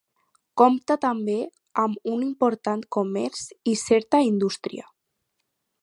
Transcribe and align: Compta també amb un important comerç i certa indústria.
Compta 0.61 0.95
també 1.03 1.35
amb 1.83 2.09
un 2.13 2.23
important 2.29 2.83
comerç 2.97 3.45
i 3.75 3.79
certa 3.83 4.27
indústria. 4.31 4.91